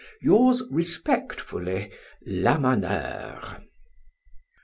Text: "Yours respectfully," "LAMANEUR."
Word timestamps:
"Yours 0.19 0.63
respectfully," 0.71 1.91
"LAMANEUR." 2.25 3.61